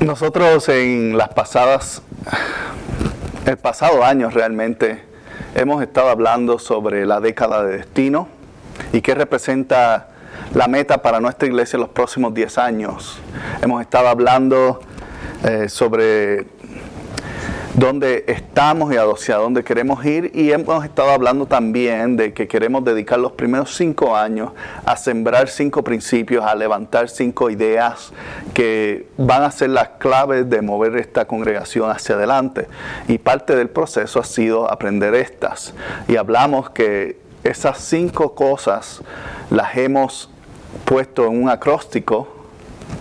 [0.00, 2.02] Nosotros en las pasadas,
[3.46, 5.02] el pasado año realmente,
[5.54, 8.28] hemos estado hablando sobre la década de destino
[8.92, 10.08] y qué representa
[10.54, 13.18] la meta para nuestra iglesia en los próximos 10 años.
[13.62, 14.80] Hemos estado hablando
[15.44, 16.46] eh, sobre
[17.74, 20.30] dónde estamos y hacia dónde queremos ir.
[20.34, 24.50] Y hemos estado hablando también de que queremos dedicar los primeros cinco años
[24.84, 28.12] a sembrar cinco principios, a levantar cinco ideas
[28.54, 32.68] que van a ser las claves de mover esta congregación hacia adelante.
[33.08, 35.74] Y parte del proceso ha sido aprender estas.
[36.08, 39.02] Y hablamos que esas cinco cosas
[39.50, 40.30] las hemos
[40.84, 42.28] puesto en un acróstico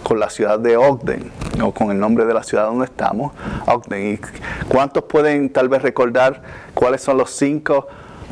[0.03, 3.33] con la ciudad de Ogden, o con el nombre de la ciudad donde estamos,
[3.67, 4.13] Ogden.
[4.13, 4.19] ¿Y
[4.67, 6.41] cuántos pueden tal vez recordar
[6.73, 7.87] cuáles son los cinco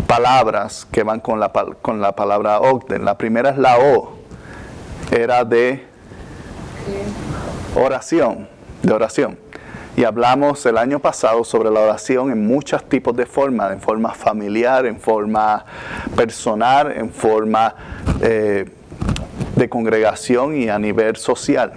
[0.08, 3.04] palabras que van con la, con la palabra Ogden?
[3.04, 4.14] La primera es la O,
[5.12, 5.86] era de
[7.76, 8.48] oración,
[8.84, 9.38] de oración.
[9.98, 14.14] Y hablamos el año pasado sobre la oración en muchos tipos de formas, en forma
[14.14, 15.66] familiar, en forma
[16.16, 17.76] personal, en forma...
[18.22, 18.66] Eh,
[19.60, 21.74] de congregación y a nivel social.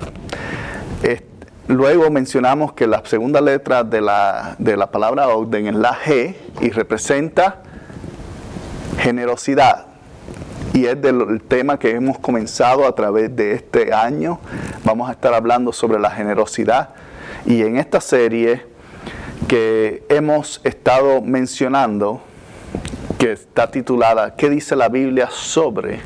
[1.68, 6.34] Luego mencionamos que la segunda letra de la, de la palabra orden es la G
[6.60, 7.62] y representa
[8.98, 9.86] generosidad.
[10.74, 14.40] Y es del tema que hemos comenzado a través de este año.
[14.84, 16.90] Vamos a estar hablando sobre la generosidad.
[17.44, 18.64] Y en esta serie
[19.48, 22.22] que hemos estado mencionando,
[23.18, 26.00] que está titulada ¿Qué dice la Biblia sobre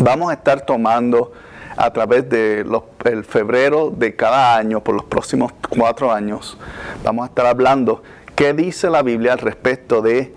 [0.00, 1.32] Vamos a estar tomando
[1.76, 2.66] a través del
[3.04, 6.58] el febrero de cada año, por los próximos cuatro años,
[7.04, 8.02] vamos a estar hablando
[8.34, 10.34] qué dice la Biblia al respecto de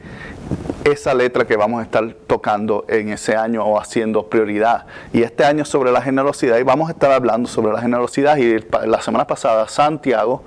[0.84, 4.86] esa letra que vamos a estar tocando en ese año o haciendo prioridad.
[5.14, 8.38] Y este año sobre la generosidad, y vamos a estar hablando sobre la generosidad.
[8.38, 10.44] Y la semana pasada Santiago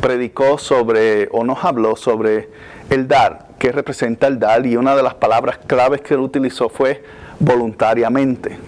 [0.00, 2.48] predicó sobre, o nos habló sobre
[2.90, 6.68] el dar, qué representa el dar, y una de las palabras claves que él utilizó
[6.68, 7.02] fue
[7.38, 8.58] voluntariamente.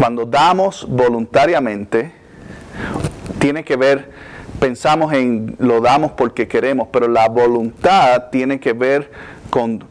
[0.00, 2.10] Cuando damos voluntariamente,
[3.38, 4.10] tiene que ver,
[4.58, 9.10] pensamos en lo damos porque queremos, pero la voluntad tiene que ver
[9.50, 9.84] con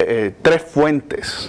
[0.00, 1.48] eh, tres fuentes.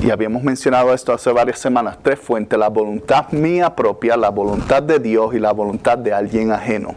[0.00, 4.82] Y habíamos mencionado esto hace varias semanas, tres fuentes, la voluntad mía propia, la voluntad
[4.82, 6.96] de Dios y la voluntad de alguien ajeno.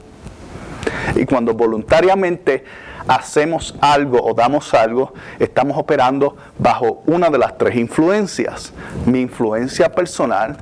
[1.17, 2.63] Y cuando voluntariamente
[3.07, 8.73] hacemos algo o damos algo, estamos operando bajo una de las tres influencias.
[9.05, 10.57] Mi influencia personal,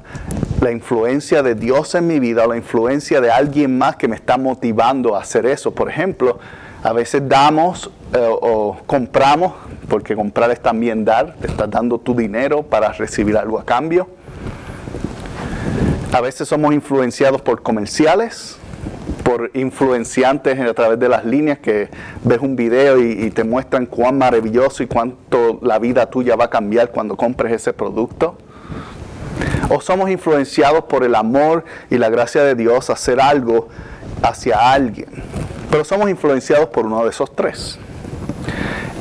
[0.61, 4.15] la influencia de Dios en mi vida o la influencia de alguien más que me
[4.15, 5.71] está motivando a hacer eso.
[5.71, 6.39] Por ejemplo,
[6.83, 9.53] a veces damos eh, o compramos,
[9.87, 14.07] porque comprar es también dar, te estás dando tu dinero para recibir algo a cambio.
[16.11, 18.57] A veces somos influenciados por comerciales,
[19.29, 21.87] por influenciantes a través de las líneas que
[22.23, 26.49] ves un video y, te muestran cuán maravilloso y cuánto la vida tuya va a
[26.49, 28.39] cambiar cuando compres ese producto.
[29.69, 33.67] O somos influenciados por el amor y la gracia de Dios hacer algo
[34.23, 35.09] hacia alguien.
[35.69, 37.77] Pero somos influenciados por uno de esos tres.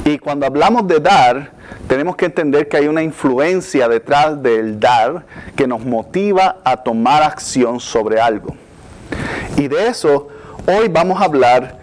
[0.05, 1.53] Y cuando hablamos de dar,
[1.89, 5.25] tenemos que entender que hay una influencia detrás del dar
[5.57, 8.68] que nos motiva a tomar acción sobre algo.
[9.57, 10.29] Y de eso
[10.67, 11.79] hoy vamos a hablar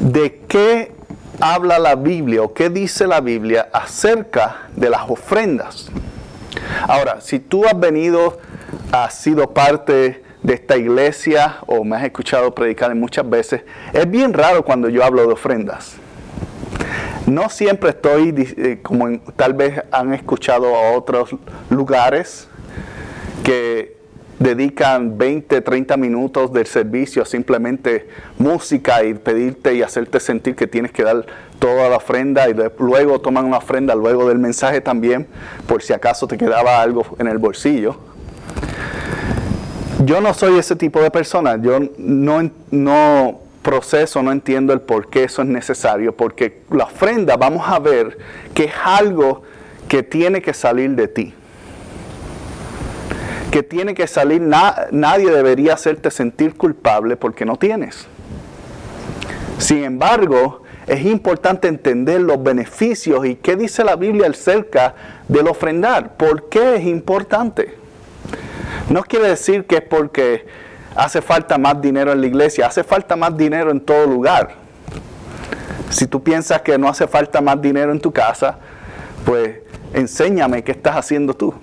[0.00, 0.92] de qué
[1.40, 5.90] habla la Biblia o qué dice la Biblia acerca de las ofrendas.
[6.86, 8.38] Ahora, si tú has venido,
[8.92, 14.32] has sido parte de esta iglesia o me has escuchado predicar muchas veces, es bien
[14.32, 15.96] raro cuando yo hablo de ofrendas.
[17.26, 21.30] No siempre estoy, eh, como tal vez han escuchado a otros
[21.68, 22.48] lugares,
[23.44, 23.99] que
[24.40, 28.08] dedican 20, 30 minutos del servicio a simplemente
[28.38, 31.26] música y pedirte y hacerte sentir que tienes que dar
[31.58, 35.26] toda la ofrenda y luego toman una ofrenda luego del mensaje también,
[35.66, 37.96] por si acaso te quedaba algo en el bolsillo.
[40.06, 45.10] Yo no soy ese tipo de persona, yo no, no proceso, no entiendo el por
[45.10, 48.16] qué eso es necesario, porque la ofrenda vamos a ver
[48.54, 49.42] que es algo
[49.86, 51.34] que tiene que salir de ti
[53.50, 58.06] que tiene que salir, nadie debería hacerte sentir culpable porque no tienes.
[59.58, 64.94] Sin embargo, es importante entender los beneficios y qué dice la Biblia acerca
[65.28, 66.16] del ofrendar.
[66.16, 67.76] ¿Por qué es importante?
[68.88, 70.46] No quiere decir que es porque
[70.94, 74.54] hace falta más dinero en la iglesia, hace falta más dinero en todo lugar.
[75.90, 78.58] Si tú piensas que no hace falta más dinero en tu casa,
[79.24, 79.58] pues
[79.92, 81.54] enséñame qué estás haciendo tú.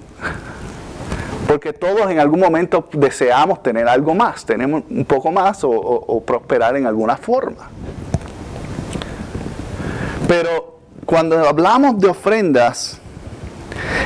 [1.47, 6.75] Porque todos en algún momento deseamos tener algo más, tenemos un poco más o, prosperar
[6.75, 7.69] en alguna forma.
[10.27, 12.99] Pero cuando hablamos de ofrendas,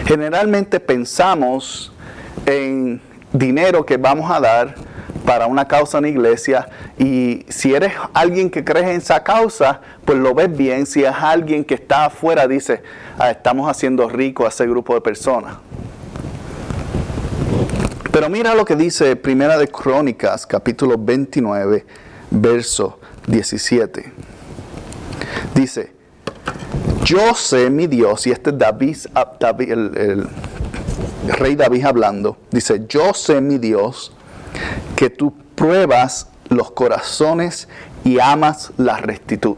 [0.05, 1.91] generalmente pensamos
[2.45, 3.01] en
[3.33, 4.75] dinero que vamos a dar
[5.25, 6.67] para una causa en iglesia
[6.99, 10.85] y si eres alguien que crees en esa causa, pues lo ves bien.
[10.85, 12.83] Si es alguien que está afuera, dice,
[13.17, 15.55] ah, estamos haciendo rico a ese grupo de personas.
[18.11, 21.85] Pero mira lo que dice Primera de Crónicas, capítulo 29,
[22.29, 24.11] verso 17.
[25.55, 25.93] Dice,
[27.05, 28.97] yo sé mi Dios, y este es David,
[29.71, 30.27] el, el
[31.37, 34.11] rey David hablando, dice, yo sé mi Dios,
[34.97, 37.69] que tú pruebas los corazones
[38.03, 39.55] y amas la rectitud.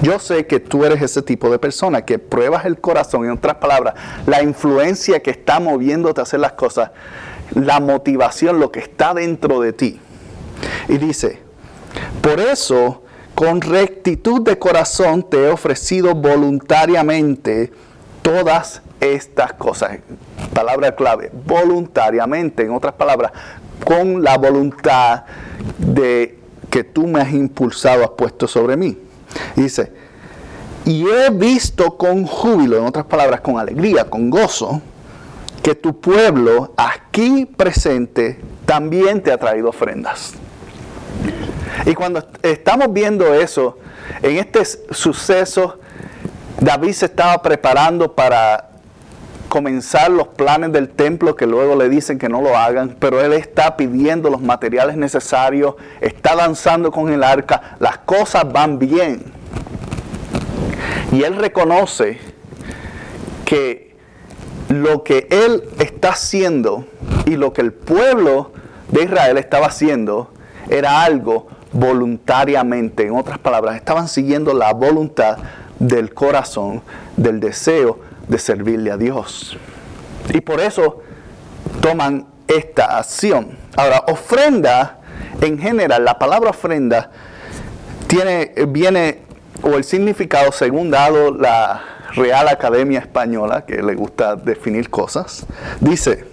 [0.00, 3.56] Yo sé que tú eres ese tipo de persona que pruebas el corazón, en otras
[3.56, 3.94] palabras,
[4.26, 6.90] la influencia que está moviéndote a hacer las cosas,
[7.54, 10.00] la motivación, lo que está dentro de ti.
[10.88, 11.40] Y dice,
[12.20, 13.02] por eso,
[13.34, 17.72] con rectitud de corazón te he ofrecido voluntariamente
[18.22, 19.98] todas estas cosas.
[20.54, 23.32] Palabra clave, voluntariamente, en otras palabras,
[23.84, 25.24] con la voluntad
[25.78, 26.38] de
[26.68, 28.96] que tú me has impulsado, has puesto sobre mí.
[29.56, 29.92] dice,
[30.84, 34.80] y he visto con júbilo, en otras palabras, con alegría, con gozo,
[35.62, 40.34] que tu pueblo aquí presente también te ha traído ofrendas.
[41.86, 43.78] Y cuando estamos viendo eso,
[44.22, 45.78] en este suceso,
[46.60, 48.70] David se estaba preparando para
[49.48, 53.32] comenzar los planes del templo que luego le dicen que no lo hagan, pero él
[53.32, 59.24] está pidiendo los materiales necesarios, está danzando con el arca, las cosas van bien.
[61.12, 62.18] Y él reconoce
[63.44, 63.89] que
[64.70, 66.84] lo que él está haciendo
[67.26, 68.52] y lo que el pueblo
[68.88, 70.30] de Israel estaba haciendo
[70.68, 73.04] era algo voluntariamente.
[73.04, 75.38] En otras palabras, estaban siguiendo la voluntad
[75.80, 76.82] del corazón,
[77.16, 79.58] del deseo de servirle a Dios.
[80.32, 81.02] Y por eso
[81.80, 83.58] toman esta acción.
[83.76, 85.00] Ahora, ofrenda,
[85.40, 87.10] en general, la palabra ofrenda
[88.06, 89.22] tiene, viene,
[89.62, 91.82] o el significado según dado la
[92.14, 95.46] Real Academia Española, que le gusta definir cosas,
[95.80, 96.24] dice,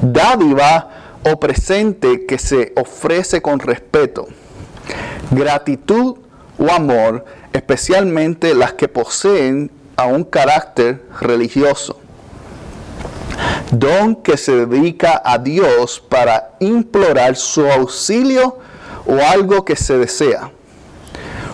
[0.00, 0.88] dádiva
[1.30, 4.26] o presente que se ofrece con respeto,
[5.30, 6.16] gratitud
[6.58, 11.98] o amor, especialmente las que poseen a un carácter religioso.
[13.70, 18.58] Don que se dedica a Dios para implorar su auxilio
[19.06, 20.50] o algo que se desea,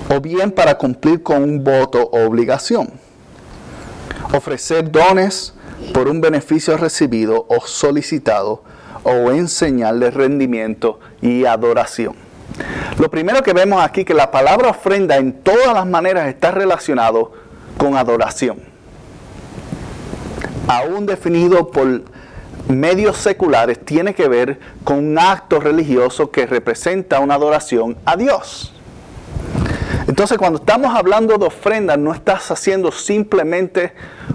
[0.08, 3.06] o bien para cumplir con un voto o obligación.
[4.32, 5.55] Ofrecer dones
[5.93, 8.62] por un beneficio recibido o solicitado
[9.02, 12.14] o en señal de rendimiento y adoración.
[12.99, 17.32] Lo primero que vemos aquí que la palabra ofrenda en todas las maneras está relacionado
[17.77, 18.58] con adoración.
[20.67, 22.03] Aún definido por
[22.69, 28.75] medios seculares, tiene que ver con un acto religioso que representa una adoración a Dios.
[30.06, 33.93] Entonces, cuando estamos hablando de ofrenda, no estás haciendo simplemente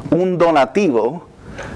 [0.09, 1.27] un donativo,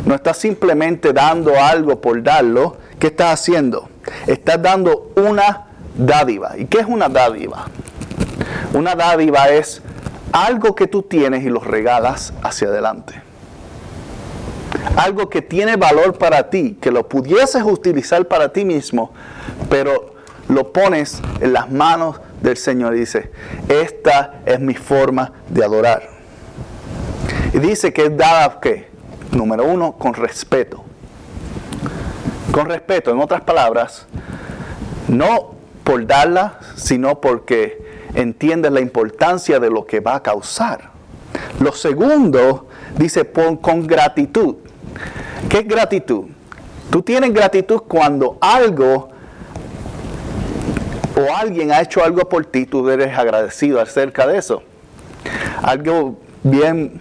[0.05, 2.77] no estás simplemente dando algo por darlo.
[2.99, 3.89] ¿Qué estás haciendo?
[4.27, 6.57] Estás dando una dádiva.
[6.57, 7.65] ¿Y qué es una dádiva?
[8.73, 9.81] Una dádiva es
[10.31, 13.21] algo que tú tienes y lo regalas hacia adelante.
[14.97, 19.11] Algo que tiene valor para ti, que lo pudieses utilizar para ti mismo,
[19.69, 20.15] pero
[20.47, 23.31] lo pones en las manos del Señor dice,
[23.67, 26.09] esta es mi forma de adorar.
[27.53, 28.87] Y dice que es dada, ¿qué?
[29.31, 30.83] Número uno, con respeto.
[32.51, 34.05] Con respeto, en otras palabras,
[35.07, 37.83] no por darla, sino porque
[38.13, 40.91] entiendes la importancia de lo que va a causar.
[41.59, 44.55] Lo segundo, dice, pon con gratitud.
[45.49, 46.25] ¿Qué es gratitud?
[46.91, 49.09] Tú tienes gratitud cuando algo
[51.15, 54.63] o alguien ha hecho algo por ti, tú eres agradecido acerca de eso.
[55.61, 56.99] Algo bien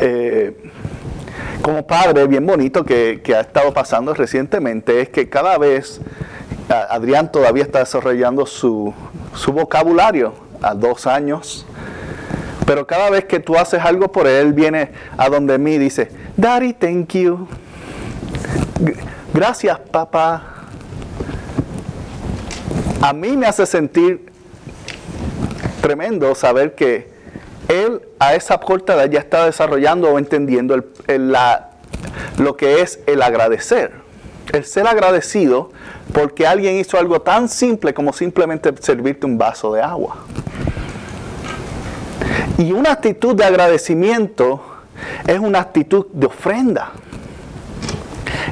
[0.00, 0.70] eh,
[1.60, 6.00] como padre, bien bonito que, que ha estado pasando recientemente es que cada vez
[6.68, 8.94] Adrián todavía está desarrollando su,
[9.34, 11.66] su vocabulario a dos años.
[12.66, 16.10] Pero cada vez que tú haces algo por él, viene a donde mí y dice,
[16.36, 17.48] Daddy, thank you.
[19.34, 20.61] Gracias, papá.
[23.02, 24.30] A mí me hace sentir
[25.80, 27.10] tremendo saber que
[27.66, 30.84] él a esa corta edad ya está desarrollando o entendiendo
[32.38, 33.90] lo que es el agradecer.
[34.52, 35.72] El ser agradecido
[36.12, 40.18] porque alguien hizo algo tan simple como simplemente servirte un vaso de agua.
[42.56, 44.62] Y una actitud de agradecimiento
[45.26, 46.92] es una actitud de ofrenda.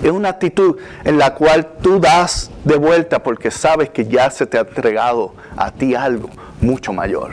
[0.03, 4.47] Es una actitud en la cual tú das de vuelta porque sabes que ya se
[4.47, 6.31] te ha entregado a ti algo
[6.61, 7.33] mucho mayor.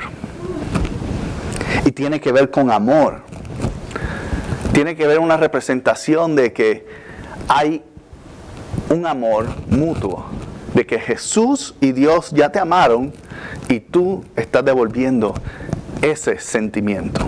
[1.86, 3.22] Y tiene que ver con amor.
[4.74, 6.86] Tiene que ver una representación de que
[7.48, 7.84] hay
[8.90, 10.26] un amor mutuo,
[10.74, 13.14] de que Jesús y Dios ya te amaron
[13.70, 15.34] y tú estás devolviendo
[16.02, 17.28] ese sentimiento.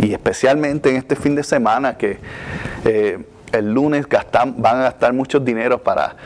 [0.00, 2.18] Y especialmente en este fin de semana que
[2.84, 3.24] eh,
[3.58, 6.16] el lunes van a gastar mucho dinero para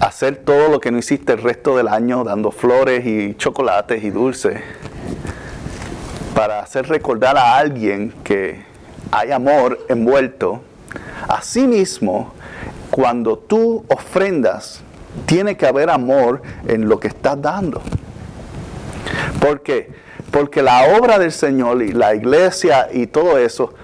[0.00, 4.10] hacer todo lo que no hiciste el resto del año, dando flores y chocolates y
[4.10, 4.60] dulces,
[6.34, 8.64] para hacer recordar a alguien que
[9.12, 10.62] hay amor envuelto.
[11.28, 12.32] Asimismo,
[12.90, 14.82] cuando tú ofrendas,
[15.26, 17.82] tiene que haber amor en lo que estás dando.
[19.40, 19.90] ¿Por qué?
[20.30, 23.74] Porque la obra del Señor y la iglesia y todo eso,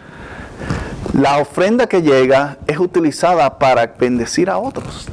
[1.13, 5.07] la ofrenda que llega es utilizada para bendecir a otros,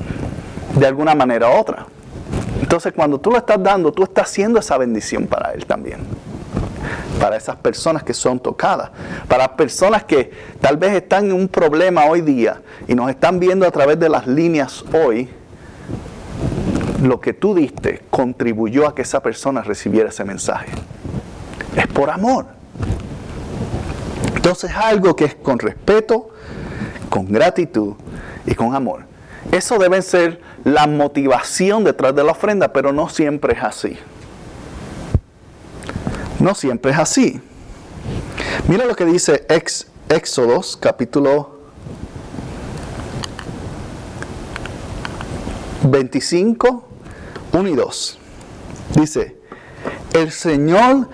[0.77, 1.85] de alguna manera u otra.
[2.61, 5.99] Entonces cuando tú lo estás dando, tú estás haciendo esa bendición para Él también
[7.19, 8.89] para esas personas que son tocadas,
[9.27, 13.65] para personas que tal vez están en un problema hoy día y nos están viendo
[13.65, 15.29] a través de las líneas hoy,
[17.01, 20.67] lo que tú diste contribuyó a que esa persona recibiera ese mensaje.
[21.75, 22.45] Es por amor.
[24.43, 26.31] Entonces algo que es con respeto,
[27.09, 27.93] con gratitud
[28.45, 29.05] y con amor.
[29.53, 33.97] Eso debe ser la motivación detrás de la ofrenda, pero no siempre es así.
[36.41, 37.39] No siempre es así.
[38.67, 41.59] Mira lo que dice Ex, Éxodos capítulo
[45.83, 46.83] 25,
[47.53, 48.19] 1 y 2.
[48.99, 49.37] Dice,
[50.11, 51.07] el Señor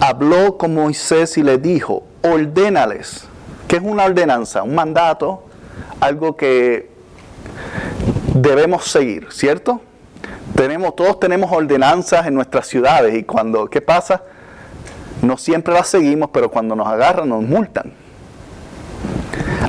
[0.00, 3.26] habló con Moisés y le dijo, ordénales,
[3.68, 5.44] que es una ordenanza, un mandato,
[6.00, 6.90] algo que
[8.34, 9.80] debemos seguir, ¿cierto?
[10.56, 14.22] Tenemos, todos tenemos ordenanzas en nuestras ciudades y cuando, ¿qué pasa?
[15.20, 17.92] No siempre las seguimos, pero cuando nos agarran nos multan.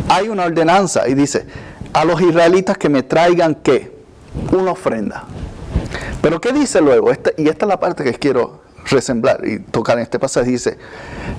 [0.07, 1.45] Hay una ordenanza y dice,
[1.91, 3.95] a los israelitas que me traigan qué?
[4.51, 5.25] Una ofrenda.
[6.21, 7.11] Pero ¿qué dice luego?
[7.37, 10.51] y esta es la parte que quiero resemblar y tocar en este pasaje.
[10.51, 10.77] Dice,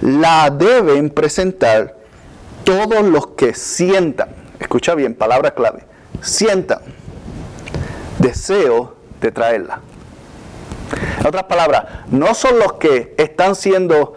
[0.01, 1.97] la deben presentar
[2.65, 5.85] todos los que sientan, escucha bien, palabra clave,
[6.21, 6.81] sientan
[8.19, 9.81] deseo de traerla.
[11.21, 14.15] En otras palabras, no son los que están siendo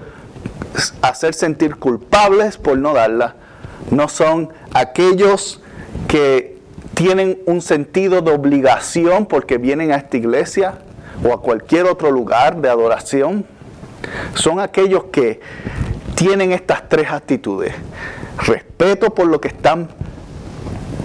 [1.02, 3.36] hacer sentir culpables por no darla,
[3.92, 5.62] no son aquellos
[6.08, 6.60] que
[6.94, 10.80] tienen un sentido de obligación porque vienen a esta iglesia
[11.24, 13.46] o a cualquier otro lugar de adoración.
[14.34, 15.40] Son aquellos que
[16.16, 17.74] tienen estas tres actitudes.
[18.46, 19.90] Respeto por lo que están,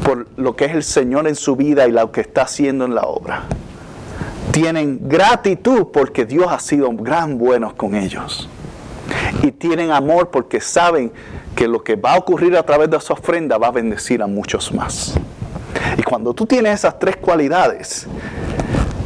[0.04, 2.94] por lo que es el Señor en su vida y lo que está haciendo en
[2.94, 3.44] la obra
[4.54, 8.49] tienen gratitud porque Dios ha sido gran bueno con ellos.
[9.42, 11.12] Y tienen amor porque saben
[11.56, 14.28] que lo que va a ocurrir a través de su ofrenda va a bendecir a
[14.28, 15.14] muchos más.
[15.99, 18.06] Y cuando tú tienes esas tres cualidades,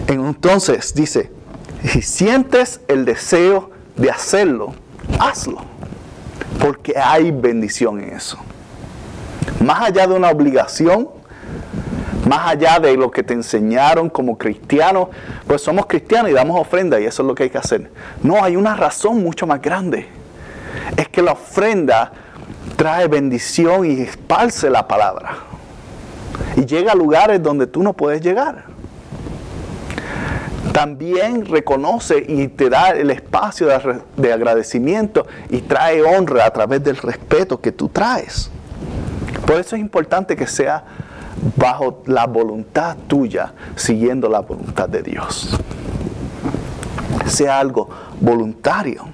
[0.09, 1.31] entonces dice,
[1.85, 4.75] si sientes el deseo de hacerlo,
[5.19, 5.59] hazlo.
[6.61, 8.39] Porque hay bendición en eso.
[9.65, 11.09] Más allá de una obligación,
[12.27, 15.11] más allá de lo que te enseñaron como cristiano,
[15.47, 17.91] pues somos cristianos y damos ofrenda y eso es lo que hay que hacer.
[18.23, 20.09] No, hay una razón mucho más grande.
[20.97, 22.13] Es que la ofrenda
[22.77, 25.39] trae bendición y esparce la palabra.
[26.57, 28.65] Y llega a lugares donde tú no puedes llegar.
[30.79, 36.85] También reconoce y te da el espacio de, de agradecimiento y trae honra a través
[36.85, 38.49] del respeto que tú traes.
[39.45, 40.85] Por eso es importante que sea
[41.57, 45.59] bajo la voluntad tuya, siguiendo la voluntad de Dios.
[47.27, 47.89] Sea algo
[48.21, 49.05] voluntario.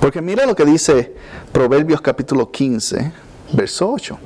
[0.00, 1.14] Porque mira lo que dice
[1.52, 3.12] Proverbios capítulo 15,
[3.52, 4.18] verso 8.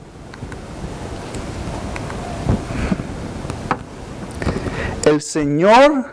[5.05, 6.07] El Señor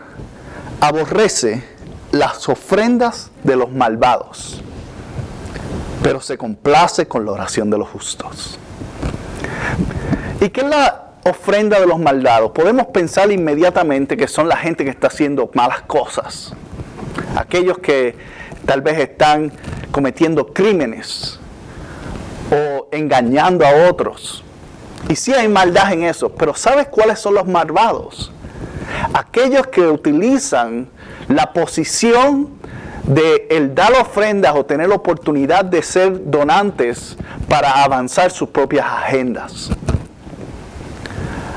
[0.82, 1.64] aborrece
[2.10, 4.62] las ofrendas de los malvados,
[6.02, 8.58] pero se complace con la oración de los justos.
[10.42, 12.50] ¿Y qué es la ofrenda de los malvados?
[12.50, 16.52] Podemos pensar inmediatamente que son la gente que está haciendo malas cosas,
[17.34, 18.14] aquellos que
[18.66, 19.54] tal vez están
[19.90, 21.40] cometiendo crímenes
[22.50, 24.44] o engañando a otros.
[25.08, 28.32] Y sí hay maldad en eso, pero ¿sabes cuáles son los malvados?
[29.14, 30.88] Aquellos que utilizan
[31.28, 32.48] la posición
[33.04, 37.16] de el dar ofrendas o tener la oportunidad de ser donantes
[37.48, 39.70] para avanzar sus propias agendas.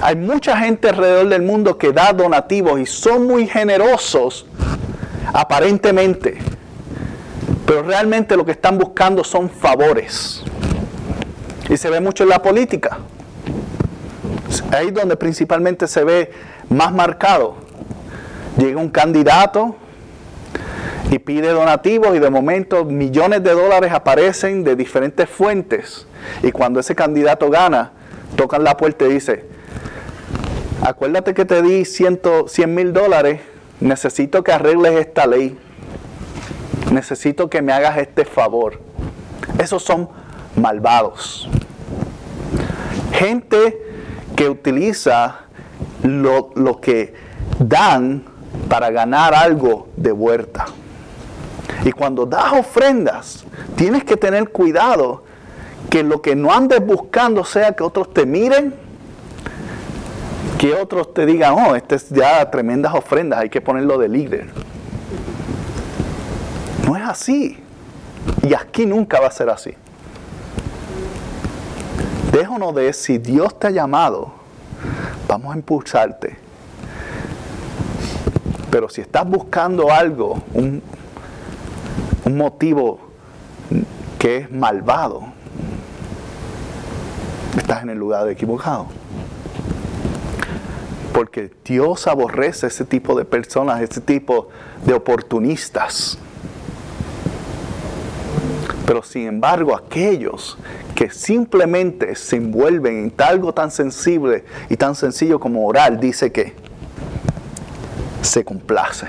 [0.02, 4.46] Hay mucha gente alrededor del mundo que da donativos y son muy generosos
[5.34, 6.38] aparentemente,
[7.66, 10.44] pero realmente lo que están buscando son favores.
[11.70, 13.00] Y se ve mucho en la política.
[14.72, 16.32] Ahí donde principalmente se ve
[16.70, 17.56] más marcado.
[18.58, 19.76] Llega un candidato
[21.12, 26.08] y pide donativos y de momento millones de dólares aparecen de diferentes fuentes.
[26.42, 27.92] Y cuando ese candidato gana,
[28.36, 29.46] tocan la puerta y dice,
[30.82, 32.20] acuérdate que te di 100
[32.74, 33.42] mil dólares,
[33.80, 35.58] necesito que arregles esta ley,
[36.92, 38.80] necesito que me hagas este favor.
[39.60, 40.10] Esos son
[40.56, 41.50] malvados.
[43.14, 43.80] Gente
[44.36, 45.42] que utiliza
[46.04, 47.14] lo, lo que
[47.60, 48.24] dan
[48.70, 50.66] para ganar algo de vuelta.
[51.84, 55.24] Y cuando das ofrendas, tienes que tener cuidado
[55.90, 58.74] que lo que no andes buscando sea que otros te miren,
[60.58, 64.48] que otros te digan, oh, este es ya tremendas ofrendas, hay que ponerlo de líder.
[66.86, 67.60] No es así.
[68.42, 69.76] Y aquí nunca va a ser así.
[72.36, 74.30] Déjanos de si Dios te ha llamado,
[75.26, 76.36] vamos a impulsarte.
[78.70, 80.84] Pero si estás buscando algo, un,
[82.26, 83.00] un motivo
[84.20, 85.24] que es malvado,
[87.56, 88.88] estás en el lugar equivocado.
[91.14, 94.50] Porque Dios aborrece ese tipo de personas, ese tipo
[94.86, 96.18] de oportunistas.
[98.86, 100.58] Pero sin embargo, aquellos
[100.94, 106.54] que simplemente se envuelven en algo tan sensible y tan sencillo como orar, dice que
[108.22, 109.08] se complace.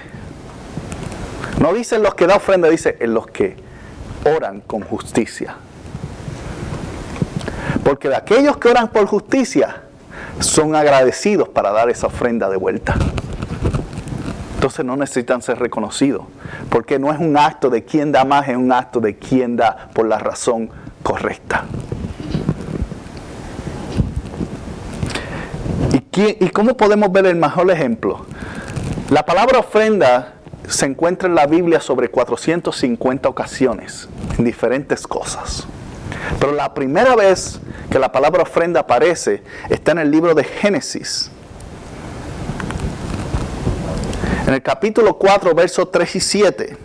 [1.61, 3.57] No dice en los que da ofrenda, dice en los que
[4.25, 5.57] oran con justicia.
[7.85, 9.83] Porque de aquellos que oran por justicia
[10.41, 12.97] son agradecidos para dar esa ofrenda de vuelta.
[14.57, 16.25] Entonces no necesitan ser reconocidos.
[16.71, 19.90] Porque no es un acto de quien da más, es un acto de quien da
[19.92, 20.71] por la razón
[21.03, 21.64] correcta.
[25.92, 28.25] ¿Y, ¿Y cómo podemos ver el mejor ejemplo?
[29.11, 30.33] La palabra ofrenda
[30.66, 35.66] se encuentra en la Biblia sobre 450 ocasiones, en diferentes cosas.
[36.40, 41.31] Pero la primera vez que la palabra ofrenda aparece está en el libro de Génesis.
[44.47, 46.77] En el capítulo 4, versos 3 y 7.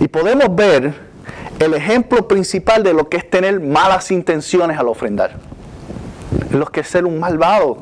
[0.00, 0.94] Y podemos ver
[1.58, 5.36] el ejemplo principal de lo que es tener malas intenciones al ofrendar.
[6.52, 7.78] Lo que es ser un malvado.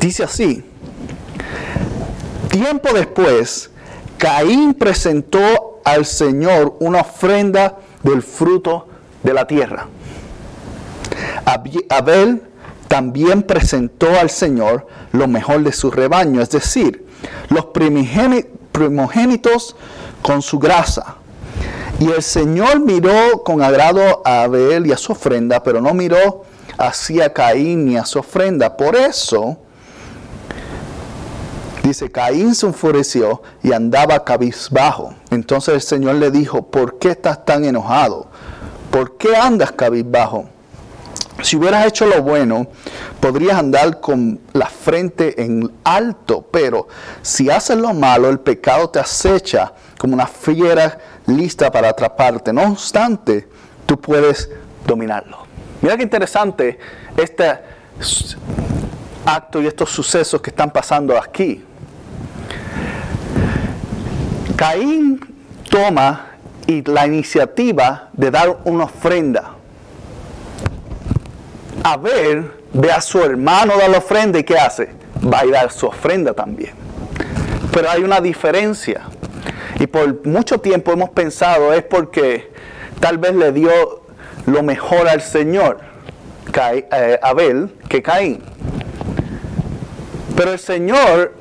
[0.00, 0.64] Dice así,
[2.48, 3.70] Tiempo después,
[4.18, 8.88] Caín presentó al Señor una ofrenda del fruto
[9.22, 9.86] de la tierra.
[11.88, 12.42] Abel
[12.92, 17.06] también presentó al Señor lo mejor de su rebaño, es decir,
[17.48, 17.68] los
[18.70, 19.76] primogénitos
[20.20, 21.16] con su grasa.
[22.00, 26.44] Y el Señor miró con agrado a Abel y a su ofrenda, pero no miró
[26.76, 28.76] hacia Caín ni a su ofrenda.
[28.76, 29.56] Por eso,
[31.82, 35.14] Dice, Caín se enfureció y andaba cabizbajo.
[35.30, 38.26] Entonces el Señor le dijo, ¿por qué estás tan enojado?
[38.90, 40.46] ¿Por qué andas cabizbajo?
[41.42, 42.68] Si hubieras hecho lo bueno,
[43.20, 46.86] podrías andar con la frente en alto, pero
[47.20, 52.52] si haces lo malo, el pecado te acecha como una fiera lista para atraparte.
[52.52, 53.48] No obstante,
[53.86, 54.50] tú puedes
[54.86, 55.38] dominarlo.
[55.80, 56.78] Mira qué interesante
[57.16, 57.58] este
[59.26, 61.64] acto y estos sucesos que están pasando aquí.
[64.54, 65.18] Caín
[65.68, 66.26] toma
[66.68, 69.56] y la iniciativa de dar una ofrenda.
[71.84, 74.90] Abel ve a su hermano dar la ofrenda y ¿qué hace?
[75.22, 76.72] Va a dar su ofrenda también.
[77.72, 79.02] Pero hay una diferencia.
[79.80, 82.52] Y por mucho tiempo hemos pensado es porque
[83.00, 84.02] tal vez le dio
[84.46, 85.80] lo mejor al Señor,
[86.56, 88.42] eh, Abel, que Caín.
[90.36, 91.34] Pero el Señor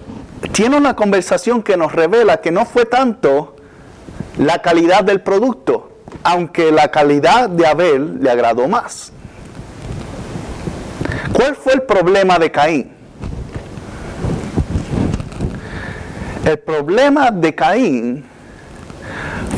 [0.52, 3.56] tiene una conversación que nos revela que no fue tanto
[4.38, 5.92] la calidad del producto,
[6.24, 9.12] aunque la calidad de Abel le agradó más.
[11.42, 12.92] ¿Cuál fue el problema de Caín?
[16.46, 18.24] El problema de Caín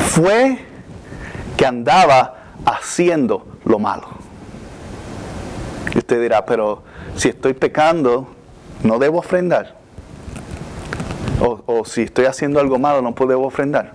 [0.08, 0.64] fue
[1.58, 4.08] que andaba haciendo lo malo.
[5.94, 6.84] Y usted dirá, pero
[7.16, 8.28] si estoy pecando,
[8.82, 9.74] no debo ofrendar.
[11.38, 13.92] O, si estoy haciendo algo malo, no puedo ofrendar.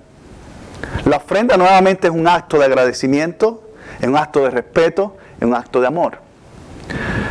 [1.05, 3.63] La ofrenda nuevamente es un acto de agradecimiento,
[3.99, 6.28] es un acto de respeto, es un acto de amor.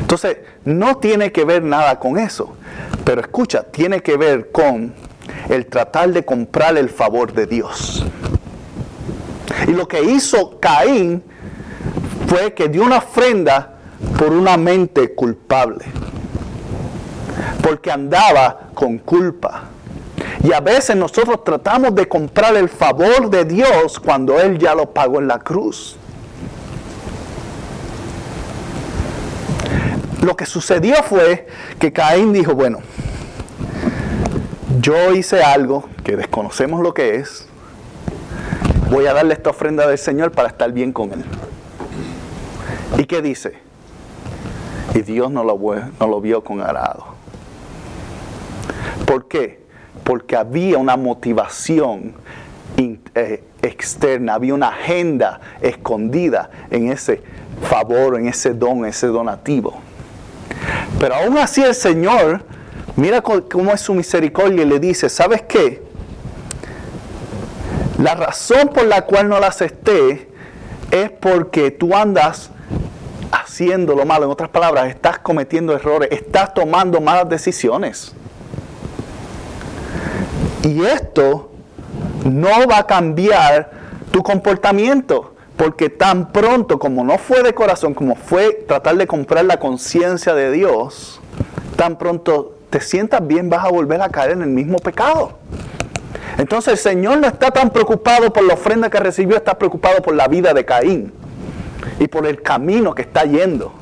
[0.08, 2.56] Entonces, no tiene que ver nada con eso.
[3.04, 4.94] Pero escucha, tiene que ver con
[5.50, 8.06] el tratar de comprar el favor de Dios.
[9.66, 11.22] Y lo que hizo Caín
[12.26, 13.74] fue que dio una ofrenda
[14.18, 15.84] por una mente culpable.
[17.62, 19.64] Porque andaba con culpa.
[20.42, 24.88] Y a veces nosotros tratamos de comprar el favor de Dios cuando Él ya lo
[24.90, 25.98] pagó en la cruz.
[30.28, 31.46] Lo que sucedió fue
[31.78, 32.80] que Caín dijo, bueno,
[34.78, 37.48] yo hice algo que desconocemos lo que es,
[38.90, 41.24] voy a darle esta ofrenda del Señor para estar bien con Él.
[42.98, 43.54] ¿Y qué dice?
[44.94, 47.06] Y Dios no lo, vio con agrado.
[49.06, 49.62] ¿Por qué?
[50.04, 52.12] Porque había una motivación
[52.76, 57.22] eh, externa, había una agenda escondida en ese
[57.62, 59.87] favor, en ese don, ese donativo.
[60.98, 62.42] Pero aún así el Señor,
[62.96, 65.82] mira cómo es su misericordia y le dice, ¿sabes qué?
[67.98, 70.28] La razón por la cual no la acepté
[70.90, 72.50] es porque tú andas
[73.30, 74.24] haciendo lo malo.
[74.24, 78.12] En otras palabras, estás cometiendo errores, estás tomando malas decisiones.
[80.62, 81.50] Y esto
[82.24, 83.70] no va a cambiar
[84.10, 85.34] tu comportamiento.
[85.58, 90.32] Porque tan pronto como no fue de corazón, como fue tratar de comprar la conciencia
[90.32, 91.20] de Dios,
[91.76, 95.32] tan pronto te sientas bien vas a volver a caer en el mismo pecado.
[96.38, 100.14] Entonces el Señor no está tan preocupado por la ofrenda que recibió, está preocupado por
[100.14, 101.12] la vida de Caín
[101.98, 103.72] y por el camino que está yendo,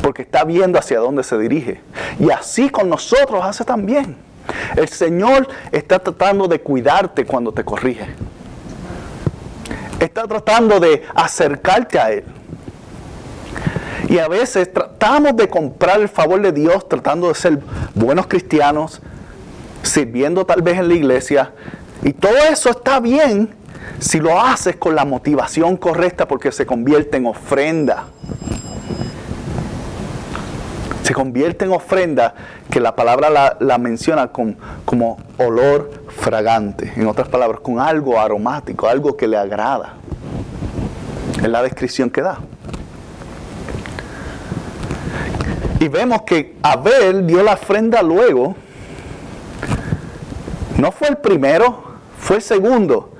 [0.00, 1.80] porque está viendo hacia dónde se dirige.
[2.20, 4.16] Y así con nosotros hace también.
[4.76, 8.06] El Señor está tratando de cuidarte cuando te corrige.
[10.04, 12.24] Está tratando de acercarte a Él.
[14.06, 17.58] Y a veces tratamos de comprar el favor de Dios tratando de ser
[17.94, 19.00] buenos cristianos,
[19.82, 21.52] sirviendo tal vez en la iglesia.
[22.02, 23.54] Y todo eso está bien
[23.98, 28.04] si lo haces con la motivación correcta porque se convierte en ofrenda.
[31.02, 32.34] Se convierte en ofrenda
[32.70, 36.92] que la palabra la, menciona con, como olor fragante.
[36.96, 39.94] En otras palabras, con algo aromático, algo que le agrada.
[41.42, 42.38] Es la descripción que da.
[45.80, 48.54] Y vemos que Abel dio la ofrenda luego
[50.78, 51.82] no fue el primero,
[52.18, 53.10] fue el segundo.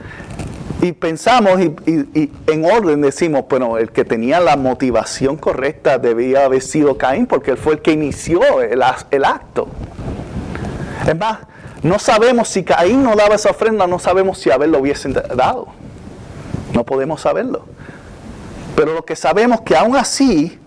[0.82, 6.60] Y pensamos y, en orden decimos, bueno, el que tenía la motivación correcta debía haber
[6.62, 9.68] sido Caín porque él fue el que inició el, el acto.
[11.06, 11.38] Es más,
[11.84, 15.66] no sabemos si Caín no daba esa ofrenda, no sabemos si Abel lo hubiese dado.
[16.72, 17.66] No podemos saberlo.
[18.74, 20.58] Pero lo que sabemos que aún así,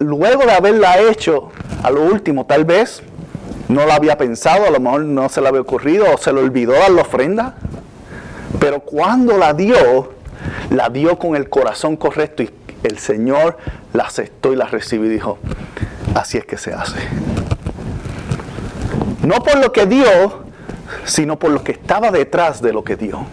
[0.00, 1.52] luego de haberla hecho,
[1.84, 3.04] a lo último, tal vez
[3.68, 6.40] no lo había pensado, a lo mejor no se le había ocurrido o se le
[6.40, 7.54] olvidó dar la ofrenda.
[8.58, 10.12] Pero cuando la dio,
[10.70, 12.50] la dio con el corazón correcto y
[12.82, 13.58] el Señor
[13.92, 15.38] la aceptó y la recibió y dijo,
[16.16, 16.98] así es que se hace.
[19.22, 20.44] No por lo que dio,
[21.04, 23.24] sino por lo que estaba detrás de lo que dio.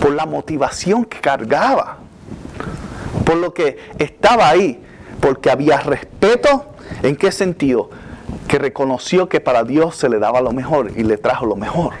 [0.00, 1.98] Por la motivación que cargaba.
[3.24, 4.82] Por lo que estaba ahí.
[5.20, 6.66] Porque había respeto.
[7.02, 7.90] ¿En qué sentido?
[8.48, 11.92] que reconoció que para Dios se le daba lo mejor y le trajo lo mejor.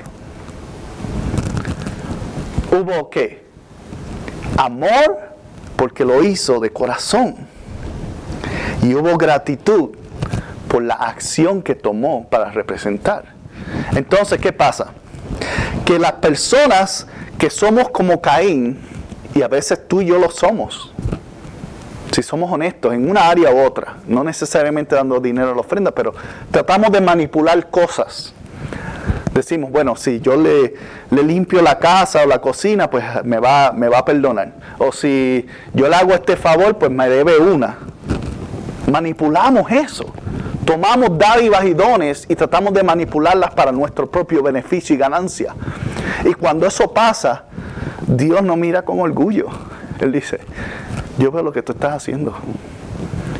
[2.72, 3.44] Hubo qué?
[4.56, 5.28] Amor
[5.76, 7.36] porque lo hizo de corazón.
[8.82, 9.90] Y hubo gratitud
[10.68, 13.24] por la acción que tomó para representar.
[13.94, 14.92] Entonces, ¿qué pasa?
[15.84, 17.06] Que las personas
[17.38, 18.78] que somos como Caín,
[19.34, 20.92] y a veces tú y yo lo somos,
[22.12, 25.90] si somos honestos, en una área u otra, no necesariamente dando dinero a la ofrenda,
[25.90, 26.14] pero
[26.50, 28.32] tratamos de manipular cosas,
[29.38, 30.74] decimos, bueno, si yo le,
[31.10, 34.52] limpio la casa o la cocina, pues me va, me va a perdonar.
[34.78, 37.78] O si yo le hago este favor, pues me debe una.
[38.90, 40.12] Manipulamos eso.
[40.68, 45.54] Tomamos dádivas y dones y tratamos de manipularlas para nuestro propio beneficio y ganancia.
[46.26, 47.46] Y cuando eso pasa,
[48.06, 49.46] Dios no mira con orgullo.
[49.98, 50.40] Él dice,
[51.16, 52.36] yo veo lo que tú estás haciendo.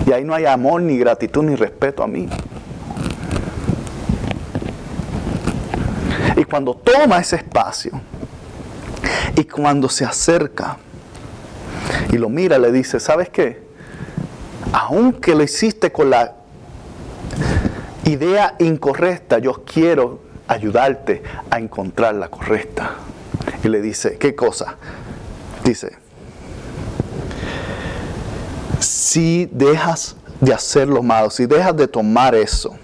[0.06, 2.30] Y ahí no hay amor, ni gratitud, ni respeto a mí.
[6.34, 8.00] Y cuando toma ese espacio
[9.36, 10.78] y cuando se acerca
[12.10, 13.68] y lo mira, le dice, ¿sabes qué?
[14.72, 16.37] Aunque lo hiciste con la
[18.04, 22.96] idea incorrecta, yo quiero ayudarte a encontrar la correcta.
[23.62, 24.76] Y le dice, ¿qué cosa?
[25.64, 25.96] Dice,
[28.80, 32.76] si dejas de hacer lo malo, si dejas de tomar eso,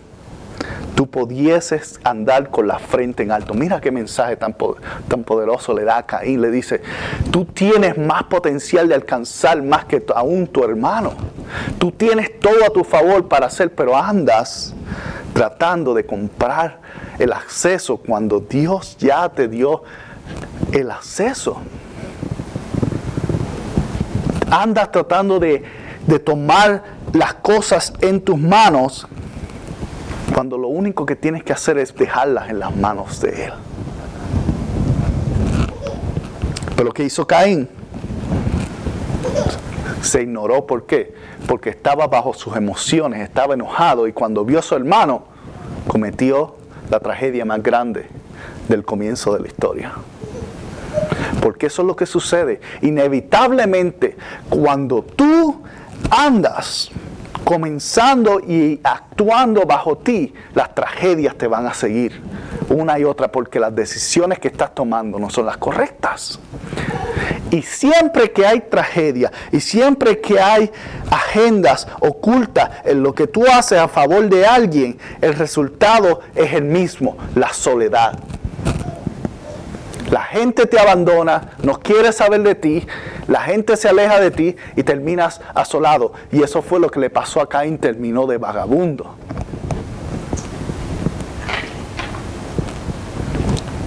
[0.94, 3.54] tú pudieses andar con la frente en alto.
[3.54, 6.40] Mira qué mensaje tan, poderoso le da a Caín.
[6.40, 6.83] Le dice,
[7.30, 11.12] tú tienes más potencial de alcanzar más que aún tu hermano.
[11.78, 14.74] Tú tienes todo a tu favor para hacer, pero andas
[15.33, 16.78] tratando de comprar
[17.18, 19.83] el acceso cuando Dios ya te dio
[20.72, 21.61] el acceso.
[24.50, 25.64] Andas tratando de,
[26.07, 29.09] de tomar las cosas en tus manos
[30.32, 33.52] cuando lo único que tienes que hacer es dejarlas en las manos de Él.
[36.70, 37.68] Pero lo que hizo Caín
[40.00, 40.66] se ignoró.
[40.66, 41.14] ¿Por qué?
[41.46, 45.24] Porque estaba bajo sus emociones, estaba enojado y cuando vio a su hermano
[45.87, 46.56] cometió
[46.90, 48.06] la tragedia más grande
[48.68, 49.92] del comienzo de la historia.
[51.40, 52.60] Porque eso es lo que sucede.
[52.82, 54.16] Inevitablemente,
[54.48, 55.62] cuando tú
[56.10, 56.90] andas
[57.44, 62.22] comenzando y actuando bajo ti, las tragedias te van a seguir
[62.68, 66.40] una y otra porque las decisiones que estás tomando no son las correctas.
[67.50, 70.70] Y siempre que hay tragedia y siempre que hay
[71.11, 76.64] agendas ocultas en lo que tú haces a favor de alguien, el resultado es el
[76.64, 78.18] mismo, la soledad.
[80.14, 82.87] La gente te abandona, no quiere saber de ti,
[83.27, 86.12] la gente se aleja de ti y terminas asolado.
[86.31, 89.16] Y eso fue lo que le pasó a Caín, terminó de vagabundo.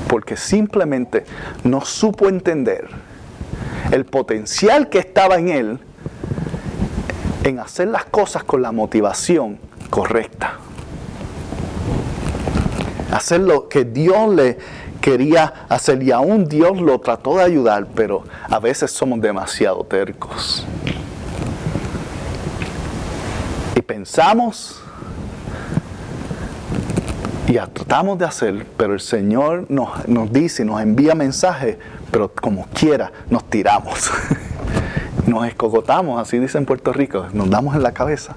[0.09, 1.23] Porque simplemente
[1.63, 2.89] no supo entender
[3.91, 5.79] el potencial que estaba en él
[7.45, 9.59] en hacer las cosas con la motivación
[9.89, 10.55] correcta.
[13.13, 14.57] Hacer lo que Dios le,
[15.07, 20.65] quería hacer y aún Dios lo trató de ayudar, pero a veces somos demasiado tercos.
[23.73, 24.81] Y pensamos
[27.47, 31.77] y tratamos de hacer, pero el Señor nos, nos dice, nos envía mensajes,
[32.11, 34.11] pero como quiera nos tiramos.
[35.25, 38.35] nos escogotamos, así dice en Puerto Rico, nos damos en la cabeza.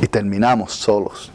[0.00, 1.30] Y terminamos solos.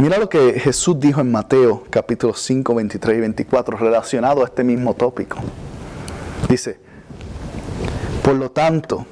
[0.00, 4.64] Mira lo que Jesús dijo en Mateo capítulo 5, 23 y 24 relacionado a este
[4.64, 5.36] mismo tópico.
[6.48, 6.78] Dice,
[8.22, 9.04] por lo tanto,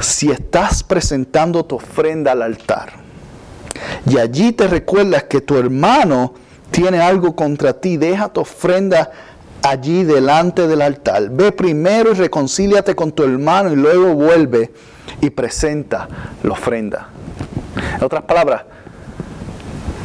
[0.00, 2.94] si estás presentando tu ofrenda al altar
[4.10, 6.34] y allí te recuerdas que tu hermano
[6.72, 9.12] tiene algo contra ti, deja tu ofrenda
[9.62, 11.30] allí delante del altar.
[11.30, 14.72] Ve primero y reconcíliate con tu hermano y luego vuelve
[15.20, 16.08] y presenta
[16.42, 17.10] la ofrenda.
[17.96, 18.64] En otras palabras,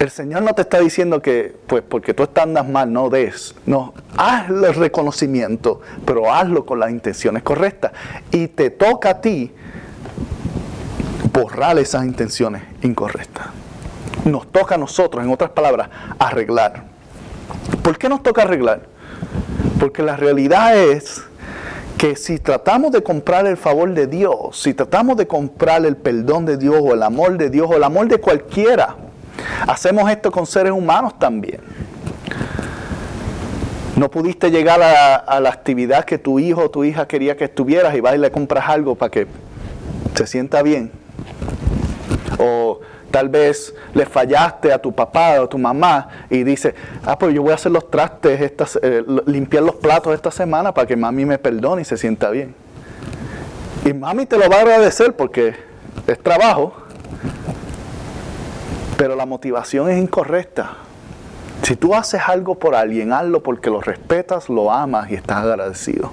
[0.03, 3.55] el Señor no te está diciendo que, pues porque tú andas mal, no des.
[3.65, 7.91] No, haz el reconocimiento, pero hazlo con las intenciones correctas.
[8.31, 9.51] Y te toca a ti
[11.31, 13.47] borrar esas intenciones incorrectas.
[14.25, 15.89] Nos toca a nosotros, en otras palabras,
[16.19, 16.85] arreglar.
[17.81, 18.83] ¿Por qué nos toca arreglar?
[19.79, 21.23] Porque la realidad es
[21.97, 26.45] que si tratamos de comprar el favor de Dios, si tratamos de comprar el perdón
[26.45, 28.97] de Dios o el amor de Dios o el amor de cualquiera,
[29.67, 31.59] Hacemos esto con seres humanos también.
[33.95, 37.95] No pudiste llegar a, la actividad que tu hijo o tu hija quería que estuvieras
[37.95, 39.27] y vas y le compras algo para que
[40.15, 40.91] se sienta bien.
[42.39, 42.79] O
[43.11, 46.73] tal vez le fallaste a tu papá o a tu mamá y dice,
[47.05, 50.87] ah, pues yo voy a hacer los trastes, eh, limpiar los platos esta semana para
[50.87, 52.55] que mami me perdone y se sienta bien.
[53.85, 55.53] Y mami te lo va a agradecer porque
[56.07, 56.73] es trabajo,
[58.97, 60.77] pero la motivación es incorrecta.
[61.63, 66.11] Si tú haces algo por alguien, hazlo porque lo respetas, lo amas y estás agradecido.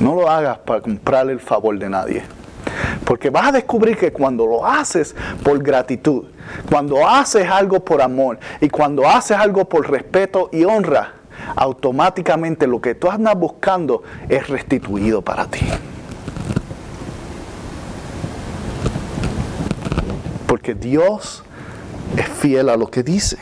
[0.00, 2.24] No lo hagas para comprar el favor de nadie.
[3.04, 6.24] Porque vas a descubrir que cuando lo haces por gratitud,
[6.68, 11.12] cuando haces algo por amor y cuando haces algo por respeto y honra,
[11.54, 15.60] automáticamente lo que tú andas buscando es restituido para ti.
[20.54, 21.42] Porque Dios
[22.16, 23.38] es fiel a lo que dice.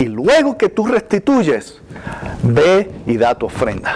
[0.00, 1.78] Y luego que tú restituyes,
[2.42, 3.94] ve y da tu ofrenda.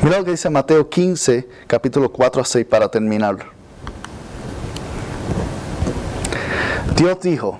[0.00, 3.38] Mira lo que dice Mateo 15, capítulo 4 a 6 para terminar.
[6.94, 7.58] Dios dijo,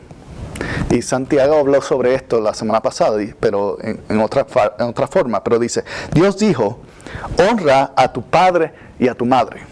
[0.89, 4.47] y Santiago habló sobre esto la semana pasada, pero en, otra,
[4.79, 5.83] en otra forma, pero dice,
[6.13, 6.79] Dios dijo,
[7.37, 9.72] honra a tu padre y a tu madre.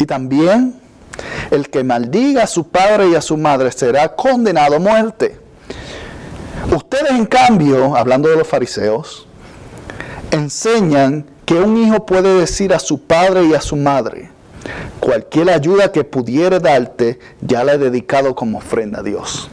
[0.00, 0.74] Y también
[1.50, 5.38] el que maldiga a su padre y a su madre será condenado a muerte.
[6.74, 9.26] Ustedes en cambio, hablando de los fariseos,
[10.30, 14.30] enseñan que un hijo puede decir a su padre y a su madre,
[14.98, 19.50] cualquier ayuda que pudiere darte, ya la he dedicado como ofrenda a Dios.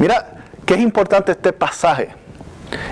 [0.00, 2.10] Mira, qué es importante este pasaje.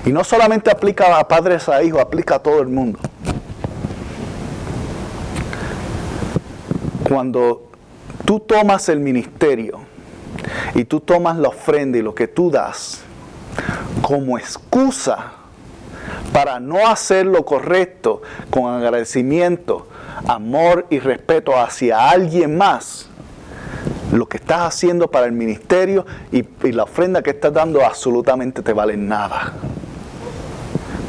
[0.06, 3.00] Y no solamente aplica a padres a hijos, aplica a todo el mundo.
[7.08, 7.70] Cuando
[8.24, 9.80] tú tomas el ministerio
[10.74, 13.02] y tú tomas la ofrenda y lo que tú das
[14.02, 15.32] como excusa
[16.32, 19.86] para no hacer lo correcto con agradecimiento,
[20.26, 23.08] amor y respeto hacia alguien más,
[24.12, 28.72] lo que estás haciendo para el ministerio y, la ofrenda que estás dando absolutamente te
[28.72, 29.52] vale nada.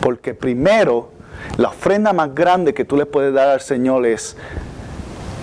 [0.02, 1.10] Porque primero,
[1.58, 4.38] la ofrenda más grande que tú le puedes dar al Señor es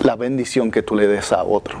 [0.03, 1.79] la bendición que tú le des a otro.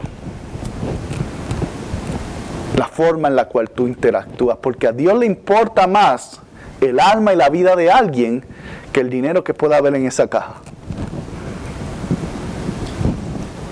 [2.77, 4.57] La forma en la cual tú interactúas.
[4.61, 6.39] Porque a Dios le importa más
[6.81, 8.43] el alma y la vida de alguien
[8.91, 10.55] que el dinero que pueda haber en esa caja.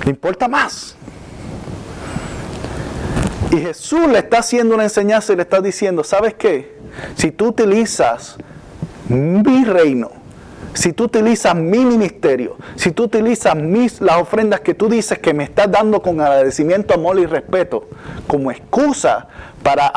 [0.03, 0.95] Le importa más.
[3.51, 6.77] Y Jesús le está haciendo una enseñanza y le está diciendo, ¿sabes qué?
[7.15, 8.37] Si tú utilizas
[9.09, 10.20] mi reino,
[10.73, 15.33] si tú utilizas mi ministerio, si tú utilizas mis, las ofrendas que tú dices que
[15.33, 17.87] me estás dando con agradecimiento, amor y respeto,
[18.27, 19.27] como excusa
[19.63, 19.91] para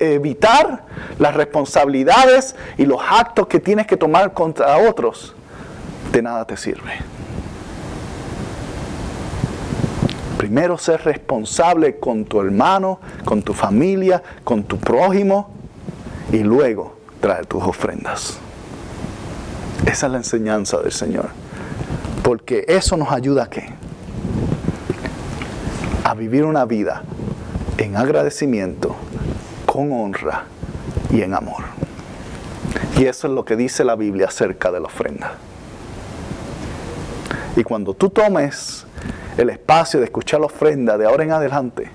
[0.00, 0.84] evitar
[1.18, 5.34] las responsabilidades y los actos que tienes que tomar contra otros,
[6.12, 6.92] de nada te sirve.
[10.38, 15.50] Primero ser responsable con tu hermano, con tu familia, con tu prójimo
[16.30, 18.38] y luego traer tus ofrendas.
[19.84, 21.28] Esa es la enseñanza del Señor.
[22.22, 23.68] Porque eso nos ayuda a qué?
[26.04, 27.02] A vivir una vida
[27.78, 28.96] en agradecimiento,
[29.66, 30.44] con honra
[31.10, 31.62] y en amor.
[32.98, 35.34] Y eso es lo que dice la Biblia acerca de la ofrenda.
[37.54, 38.86] Y cuando tú tomes
[39.36, 41.90] el espacio de escuchar la ofrenda de ahora en adelante,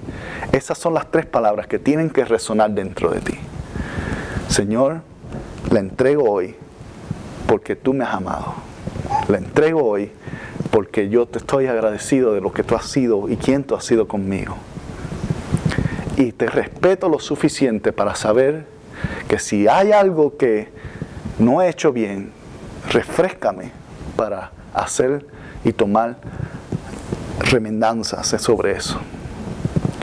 [0.51, 3.39] esas son las tres palabras que tienen que resonar dentro de ti.
[4.47, 5.01] Señor,
[5.71, 6.55] la entrego hoy
[7.51, 8.53] porque tú me has amado.
[9.27, 10.09] La entrego hoy
[10.71, 13.83] porque yo te estoy agradecido de lo que tú has sido y quién tú has
[13.83, 14.55] sido conmigo.
[16.15, 18.63] Y te respeto lo suficiente para saber
[19.27, 20.69] que si hay algo que
[21.39, 22.31] no he hecho bien,
[22.89, 23.71] refrescame
[24.15, 25.25] para hacer
[25.65, 26.19] y tomar
[27.39, 28.97] remendanzas sobre eso.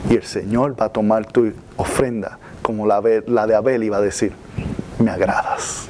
[0.07, 4.01] Y el Señor va a tomar tu ofrenda como la, de Abel y va a
[4.01, 4.33] decir,
[4.99, 5.89] me agradas.